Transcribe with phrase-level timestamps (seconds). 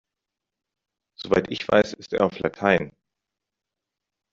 [1.13, 2.91] Soweit ich weiß, ist er auf Latein.